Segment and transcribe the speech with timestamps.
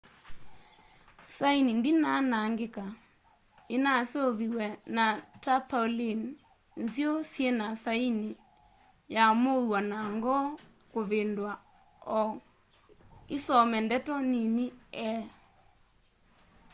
[1.37, 2.83] saini ndinaa anangika
[3.75, 5.05] inaseuviw'e na
[5.43, 6.21] tarpaulin
[6.83, 8.29] nziu syina saini
[9.15, 10.45] ya muuo na ngoo
[10.91, 11.53] kuvindua
[12.17, 12.19] o
[13.35, 14.65] isome ndeto nini
[15.09, 15.09] e